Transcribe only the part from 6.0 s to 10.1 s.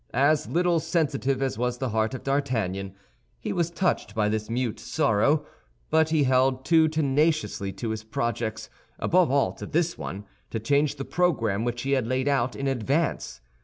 he held too tenaciously to his projects, above all to this